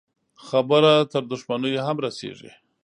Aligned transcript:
خبره 0.47 0.93
تر 1.11 1.23
دښمنيو 1.31 1.85
هم 1.87 1.97
رسېږي. 2.05 2.51